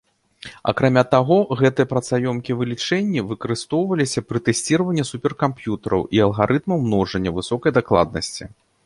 Акрамя 0.71 1.01
таго, 1.15 1.35
гэтыя 1.59 1.89
працаёмкія 1.91 2.55
вылічэнні 2.61 3.23
выкарыстоўваліся 3.31 4.23
пры 4.29 4.41
тэсціраванні 4.47 5.05
суперкамп'ютараў 5.11 6.01
і 6.19 6.23
алгарытмаў 6.29 6.77
множання 6.87 7.29
высокай 7.37 7.71
дакладнасці. 7.77 8.43